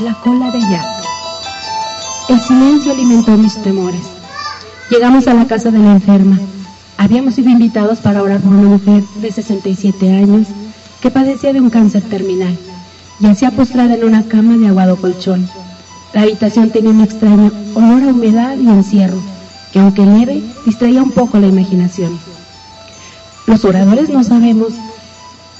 La 0.00 0.12
cola 0.14 0.50
de 0.50 0.58
Jack. 0.58 0.84
El 2.28 2.40
silencio 2.40 2.90
alimentó 2.90 3.36
mis 3.36 3.54
temores. 3.62 4.00
Llegamos 4.90 5.28
a 5.28 5.34
la 5.34 5.46
casa 5.46 5.70
de 5.70 5.78
la 5.78 5.92
enferma. 5.92 6.36
Habíamos 6.98 7.36
sido 7.36 7.50
invitados 7.50 8.00
para 8.00 8.20
orar 8.20 8.40
por 8.40 8.52
una 8.54 8.70
mujer 8.70 9.04
de 9.22 9.30
67 9.30 10.12
años 10.12 10.48
que 11.00 11.12
padecía 11.12 11.52
de 11.52 11.60
un 11.60 11.70
cáncer 11.70 12.02
terminal. 12.02 12.58
Yacía 13.20 13.52
postrada 13.52 13.94
en 13.94 14.02
una 14.02 14.24
cama 14.24 14.56
de 14.56 14.66
aguado 14.66 14.96
colchón. 14.96 15.48
La 16.12 16.22
habitación 16.22 16.70
tenía 16.70 16.90
un 16.90 17.02
extraño 17.02 17.52
olor 17.74 18.02
a 18.02 18.08
humedad 18.08 18.56
y 18.56 18.66
encierro, 18.66 19.20
que 19.72 19.78
aunque 19.78 20.04
leve, 20.04 20.42
distraía 20.66 21.04
un 21.04 21.12
poco 21.12 21.38
la 21.38 21.46
imaginación. 21.46 22.18
Los 23.46 23.64
oradores 23.64 24.08
no 24.08 24.24
sabemos 24.24 24.72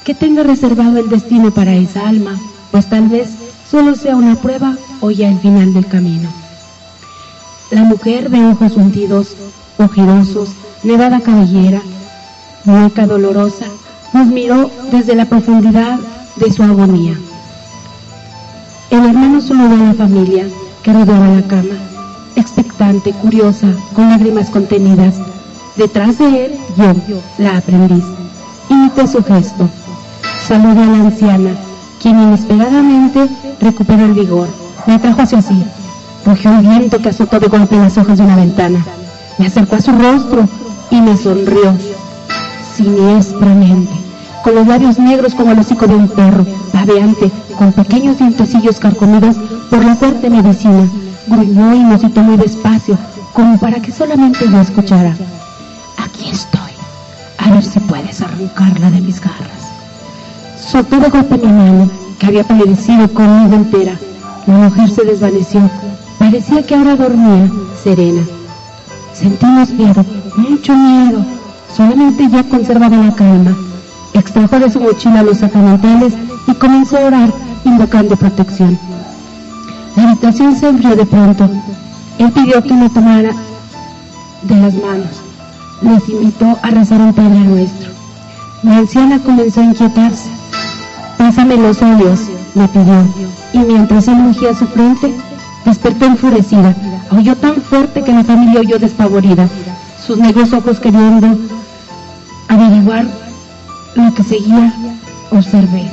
qué 0.05 0.13
tenga 0.13 0.43
reservado 0.43 0.99
el 0.99 1.09
destino 1.09 1.53
para 1.53 1.73
esa 1.75 2.09
alma, 2.09 2.37
pues 2.73 2.91
tal 2.91 3.09
vez 3.09 3.29
solo 3.75 3.97
sea 3.97 4.15
una 4.15 4.37
prueba 4.37 4.77
o 5.01 5.11
ya 5.11 5.29
el 5.29 5.41
final 5.41 5.75
del 5.75 5.89
camino. 5.89 6.29
La 7.73 7.83
mujer 7.83 8.31
de 8.31 8.47
ojos 8.47 8.77
hundidos, 8.77 9.35
ojirosos, 9.79 10.51
nevada 10.85 11.19
cabellera, 11.19 11.83
mueca 12.65 13.05
dolorosa, 13.05 13.67
nos 14.13 14.29
miró 14.29 14.71
desde 14.93 15.17
la 15.17 15.25
profundidad 15.25 15.99
de 16.37 16.53
su 16.53 16.63
agonía. 16.63 17.19
El 18.91 19.07
hermano 19.07 19.41
saludó 19.41 19.75
a 19.75 19.89
la 19.89 19.95
familia 19.95 20.47
que 20.85 20.93
rodeaba 20.93 21.27
la 21.31 21.43
cama, 21.43 21.77
expectante, 22.37 23.11
curiosa, 23.11 23.67
con 23.93 24.09
lágrimas 24.09 24.51
contenidas. 24.51 25.17
Detrás 25.75 26.17
de 26.19 26.47
él, 26.47 26.53
yo, 26.77 27.21
la 27.39 27.57
aprendiz, 27.57 28.05
imité 28.69 29.09
su 29.09 29.21
gesto. 29.25 29.69
Saludé 30.47 30.81
a 30.81 30.87
la 30.87 30.99
anciana, 31.07 31.51
quien 32.05 32.21
inesperadamente 32.21 33.27
recuperó 33.63 34.05
el 34.05 34.13
vigor. 34.13 34.47
Me 34.87 34.93
atrajo 34.93 35.23
hacia 35.23 35.41
sí. 35.41 35.65
Rugió 36.27 36.51
el 36.51 36.67
viento 36.67 36.99
que 36.99 37.09
azotó 37.09 37.41
de 37.41 37.49
golpe 37.49 37.79
las 37.79 37.97
hojas 37.97 38.19
de 38.19 38.25
una 38.25 38.37
ventana. 38.37 38.85
Me 39.39 39.47
acercó 39.47 39.77
a 39.77 39.81
su 39.81 39.91
rostro 39.91 40.47
y 40.91 41.01
me 41.01 41.17
sonrió 41.17 41.75
siniestramente, 42.77 43.91
con 44.43 44.55
los 44.55 44.67
labios 44.67 44.99
negros 44.99 45.35
como 45.35 45.53
el 45.53 45.61
hocico 45.61 45.87
de 45.87 45.95
un 45.95 46.09
perro, 46.09 46.45
babeante, 46.75 47.31
con 47.57 47.73
pequeños 47.73 48.19
dientecillos 48.19 48.79
carcomidos 48.79 49.37
por 49.71 49.83
la 49.83 49.97
fuerte 49.97 50.29
medicina. 50.29 50.87
Gruñó 51.27 51.75
y 51.75 51.85
nos 51.85 52.03
citó 52.03 52.21
muy 52.21 52.37
despacio, 52.37 52.99
como 53.33 53.59
para 53.59 53.81
que 53.81 53.91
solamente 53.91 54.47
yo 54.47 54.61
escuchara. 54.61 55.17
Aquí 55.97 56.29
estoy. 56.29 56.61
A 57.39 57.51
ver 57.51 57.65
si 57.65 57.81
puedes 57.81 58.21
arrancarla 58.21 58.91
de 58.91 59.01
mis 59.01 59.23
garras. 59.23 59.54
De 60.75 61.09
golpe 61.09 61.39
mi 61.39 61.53
mano, 61.53 61.89
que 62.19 62.27
había 62.27 62.43
palidecido 62.43 63.07
conmigo 63.15 63.55
entera. 63.55 63.97
La 64.49 64.55
mujer 64.55 64.91
se 64.91 65.05
desvaneció. 65.05 65.61
Parecía 66.19 66.67
que 66.67 66.75
ahora 66.75 66.97
dormía, 66.97 67.49
serena. 67.81 68.23
Sentimos 69.13 69.71
miedo, 69.71 70.05
mucho 70.37 70.77
miedo. 70.77 71.25
Solamente 71.77 72.29
ya 72.29 72.43
conservaba 72.43 72.97
la 72.97 73.15
calma. 73.15 73.57
Extrajo 74.15 74.59
de 74.59 74.69
su 74.69 74.81
mochila 74.81 75.23
los 75.23 75.39
sacramentales 75.39 76.15
y 76.49 76.55
comenzó 76.55 76.97
a 76.97 77.05
orar, 77.05 77.33
invocando 77.65 78.17
protección. 78.17 78.77
La 79.95 80.11
habitación 80.11 80.57
se 80.57 80.71
enfrió 80.71 80.97
de 80.97 81.07
pronto. 81.07 81.49
Él 82.19 82.33
pidió 82.33 82.61
que 82.65 82.75
me 82.75 82.91
tomara 82.91 83.31
de 84.43 84.57
las 84.57 84.75
manos. 84.75 85.23
Nos 85.83 86.09
invitó 86.09 86.59
a 86.63 86.71
rezar 86.71 87.01
un 87.01 87.15
Padre 87.15 87.39
Nuestro. 87.39 87.93
La 88.65 88.79
anciana 88.79 89.21
comenzó 89.21 89.61
a 89.61 89.67
inquietarse. 89.67 90.44
Pásame 91.25 91.57
los 91.57 91.81
ojos, 91.81 92.21
me 92.55 92.69
pidió, 92.69 93.03
y 93.55 93.59
mientras 93.61 94.07
él 94.09 94.17
ungía 94.17 94.55
su 94.55 94.67
frente, 94.67 95.11
despertó 95.65 96.05
enfurecida. 96.05 96.77
Aulló 97.11 97.35
tan 97.35 97.55
fuerte 97.63 98.03
que 98.03 98.13
la 98.13 98.23
familia 98.25 98.61
oyó 98.61 98.79
despavorida, 98.79 99.49
sus 100.07 100.19
negros 100.19 100.53
ojos 100.53 100.79
queriendo 100.81 101.29
averiguar 102.49 103.07
lo 103.95 104.15
que 104.15 104.23
seguía, 104.23 104.75
observé. 105.31 105.91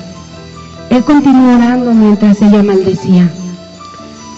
Él 0.89 1.01
continuó 1.05 1.55
orando 1.55 1.93
mientras 1.93 2.41
ella 2.41 2.61
maldecía. 2.61 3.31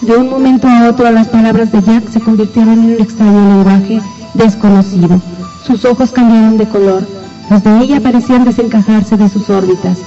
De 0.01 0.15
un 0.15 0.29
momento 0.29 0.67
a 0.67 0.89
otro 0.89 1.09
las 1.09 1.27
palabras 1.27 1.71
de 1.71 1.81
Jack 1.81 2.07
se 2.11 2.19
convirtieron 2.19 2.73
en 2.73 2.85
un 2.93 3.01
extraño 3.01 3.55
lenguaje 3.55 3.99
desconocido. 4.35 5.19
Sus 5.65 5.85
ojos 5.85 6.11
cambiaron 6.11 6.59
de 6.59 6.67
color. 6.67 7.03
Los 7.49 7.63
de 7.63 7.79
ella 7.79 7.99
parecían 7.99 8.45
desencajarse 8.45 9.17
de 9.17 9.27
sus 9.27 9.49
órbitas. 9.49 9.97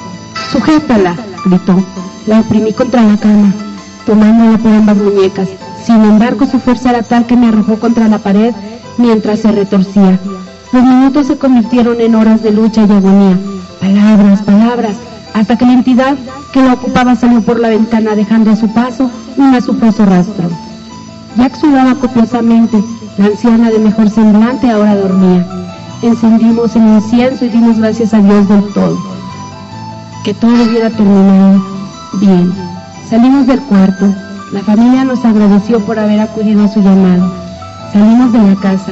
Sujétala, 0.51 1.17
gritó. 1.45 1.77
La 2.27 2.41
oprimí 2.41 2.73
contra 2.73 3.03
la 3.03 3.17
cama, 3.17 3.53
tomándola 4.05 4.59
por 4.59 4.73
ambas 4.73 4.97
muñecas. 4.97 5.49
Sin 5.85 6.03
embargo, 6.05 6.47
su 6.47 6.59
fuerza 6.59 6.91
era 6.91 7.03
tal 7.03 7.27
que 7.27 7.37
me 7.37 7.49
arrojó 7.49 7.79
contra 7.79 8.09
la 8.09 8.19
pared 8.19 8.55
mientras 8.99 9.41
se 9.41 9.53
retorcía. 9.53 10.19
Los 10.73 10.83
minutos 10.83 11.29
se 11.29 11.39
convirtieron 11.39 12.01
en 12.01 12.15
horas 12.15 12.43
de 12.43 12.51
lucha 12.51 12.81
y 12.81 12.93
agonía. 12.93 13.39
Palabras, 13.81 14.43
palabras, 14.43 14.97
hasta 15.35 15.57
que 15.57 15.67
la 15.67 15.75
entidad 15.75 16.17
que 16.53 16.63
la 16.63 16.75
ocupaba 16.75 17.15
salió 17.15 17.41
por 17.43 17.61
la 17.61 17.69
ventana 17.69 18.15
dejando 18.15 18.51
a 18.51 18.57
su 18.57 18.73
paso 18.73 19.11
un 19.37 19.55
azufoso 19.55 20.05
rastro. 20.07 20.49
Jack 21.37 21.55
sudaba 21.57 21.95
copiosamente, 21.95 22.83
la 23.19 23.27
anciana 23.27 23.71
de 23.71 23.79
mejor 23.79 24.11
semblante 24.11 24.71
ahora 24.71 24.97
dormía. 24.97 25.47
Encendimos 26.03 26.75
el 26.77 26.87
incienso 26.87 27.45
y 27.45 27.49
dimos 27.49 27.79
gracias 27.79 28.15
a 28.15 28.19
Dios 28.19 28.49
del 28.49 28.65
todo. 28.73 29.16
Que 30.27 30.35
todo 30.35 30.51
hubiera 30.51 30.91
terminado 30.91 31.65
bien. 32.15 32.53
Salimos 33.09 33.47
del 33.47 33.61
cuarto. 33.61 34.13
La 34.53 34.61
familia 34.61 35.05
nos 35.05 35.25
agradeció 35.25 35.79
por 35.79 36.01
haber 36.01 36.19
acudido 36.19 36.65
a 36.65 36.69
su 36.69 36.83
llamado. 36.83 37.33
Salimos 37.93 38.33
de 38.33 38.41
la 38.41 38.57
casa. 38.57 38.91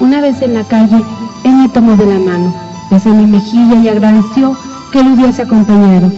Una 0.00 0.22
vez 0.22 0.40
en 0.40 0.54
la 0.54 0.64
calle, 0.64 1.04
él 1.44 1.52
me 1.52 1.68
tomó 1.68 1.98
de 1.98 2.06
la 2.06 2.18
mano, 2.18 2.54
besó 2.90 3.10
mi 3.10 3.26
mejilla 3.26 3.74
y 3.74 3.88
agradeció 3.90 4.56
que 4.90 5.04
lo 5.04 5.12
hubiese 5.12 5.42
acompañado. 5.42 6.10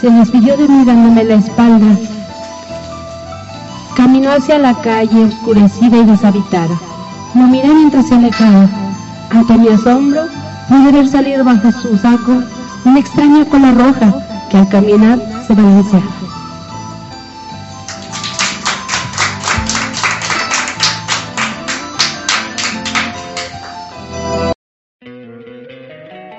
Se 0.00 0.08
despidió 0.08 0.56
de 0.56 0.68
mí 0.68 0.86
dándome 0.86 1.24
la 1.24 1.34
espalda. 1.34 1.94
Caminó 3.94 4.30
hacia 4.30 4.58
la 4.58 4.72
calle 4.72 5.24
oscurecida 5.26 5.98
y 5.98 6.04
deshabitada. 6.06 6.80
Lo 7.34 7.42
miré 7.42 7.68
mientras 7.68 8.08
se 8.08 8.14
alejaba. 8.14 8.70
Ante 9.28 9.58
mi 9.58 9.68
asombro, 9.68 10.22
pude 10.70 10.92
ver 10.92 11.06
salir 11.08 11.44
bajo 11.44 11.70
su 11.72 11.98
saco 11.98 12.42
una 12.84 13.00
extraña 13.00 13.44
cola 13.44 13.72
roja 13.72 14.12
que 14.50 14.56
al 14.56 14.68
caminar 14.68 15.18
se 15.46 15.54
balanceaba. 15.54 16.04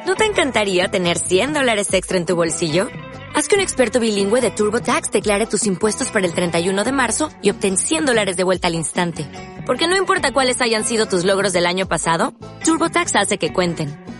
¿No 0.05 0.15
te 0.15 0.25
encantaría 0.25 0.89
tener 0.89 1.17
100 1.17 1.53
dólares 1.53 1.93
extra 1.93 2.17
en 2.17 2.25
tu 2.25 2.35
bolsillo? 2.35 2.87
Haz 3.35 3.47
que 3.47 3.55
un 3.55 3.61
experto 3.61 3.99
bilingüe 3.99 4.41
de 4.41 4.51
TurboTax 4.51 5.09
declare 5.11 5.47
tus 5.47 5.65
impuestos 5.65 6.11
para 6.11 6.27
el 6.27 6.35
31 6.35 6.83
de 6.83 6.91
marzo 6.91 7.31
y 7.41 7.49
obtén 7.49 7.77
100 7.77 8.05
dólares 8.05 8.37
de 8.37 8.43
vuelta 8.43 8.67
al 8.67 8.75
instante. 8.75 9.27
Porque 9.65 9.87
no 9.87 9.97
importa 9.97 10.33
cuáles 10.33 10.61
hayan 10.61 10.85
sido 10.85 11.07
tus 11.07 11.23
logros 11.23 11.51
del 11.51 11.65
año 11.65 11.87
pasado, 11.87 12.33
TurboTax 12.63 13.15
hace 13.15 13.39
que 13.39 13.51
cuenten. 13.51 14.02